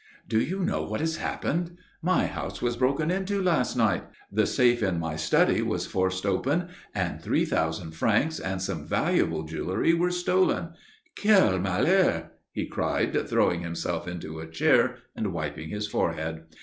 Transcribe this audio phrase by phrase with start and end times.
[0.27, 1.77] "Do you know what has happened?
[2.01, 4.03] My house was broken into last night.
[4.31, 9.43] The safe in my study was forced open, and three thousand francs and some valuable
[9.43, 10.69] jewelry were stolen.
[11.15, 16.45] Quel malheur!" he cried, throwing himself into a chair, and wiping his forehead.